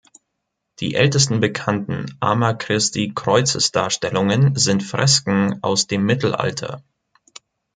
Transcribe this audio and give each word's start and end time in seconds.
Die 0.79 0.95
ältesten 0.95 1.41
bekannten 1.41 2.17
Arma-Christi-Kreuzesdarstellungen 2.21 4.55
sind 4.55 4.81
Fresken 4.81 5.61
aus 5.61 5.85
dem 5.85 6.07
Mittelalter. 6.07 6.83